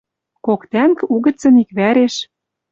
[0.45, 2.15] Кок тӓнг угӹцӹн иквӓреш